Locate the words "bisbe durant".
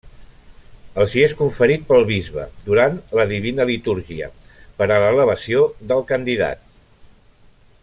2.11-2.97